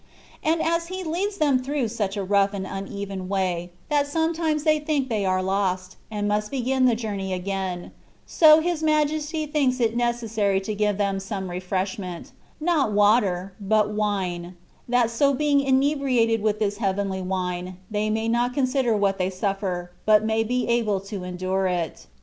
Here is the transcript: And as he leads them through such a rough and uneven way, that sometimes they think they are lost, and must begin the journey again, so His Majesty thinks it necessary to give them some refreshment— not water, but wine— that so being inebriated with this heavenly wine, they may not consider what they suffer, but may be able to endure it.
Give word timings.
And 0.41 0.63
as 0.63 0.87
he 0.87 1.03
leads 1.03 1.37
them 1.37 1.59
through 1.59 1.87
such 1.89 2.17
a 2.17 2.23
rough 2.23 2.55
and 2.55 2.65
uneven 2.65 3.29
way, 3.29 3.71
that 3.89 4.07
sometimes 4.07 4.63
they 4.63 4.79
think 4.79 5.09
they 5.09 5.27
are 5.27 5.43
lost, 5.43 5.95
and 6.09 6.27
must 6.27 6.49
begin 6.49 6.85
the 6.85 6.95
journey 6.95 7.33
again, 7.33 7.91
so 8.25 8.61
His 8.61 8.81
Majesty 8.81 9.45
thinks 9.45 9.79
it 9.79 9.95
necessary 9.95 10.59
to 10.61 10.73
give 10.73 10.97
them 10.97 11.19
some 11.19 11.51
refreshment— 11.51 12.31
not 12.59 12.91
water, 12.91 13.53
but 13.61 13.91
wine— 13.91 14.55
that 14.89 15.11
so 15.11 15.35
being 15.35 15.59
inebriated 15.59 16.41
with 16.41 16.57
this 16.57 16.77
heavenly 16.77 17.21
wine, 17.21 17.77
they 17.91 18.09
may 18.09 18.27
not 18.27 18.55
consider 18.55 18.97
what 18.97 19.19
they 19.19 19.29
suffer, 19.29 19.91
but 20.07 20.25
may 20.25 20.43
be 20.43 20.67
able 20.67 20.99
to 21.01 21.23
endure 21.23 21.67
it. 21.67 22.07